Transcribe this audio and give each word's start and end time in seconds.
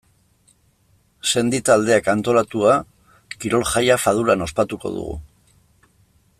Sendi 1.33 1.59
taldeak 1.67 2.09
antolatua, 2.13 2.73
kirol-jaia 3.45 4.01
Faduran 4.07 4.45
ospatuko 4.49 4.97
dugu. 4.99 5.15